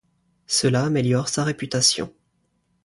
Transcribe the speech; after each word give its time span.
Cela 0.47 0.83
améliore 0.85 1.29
sa 1.29 1.43
réputation. 1.43 2.11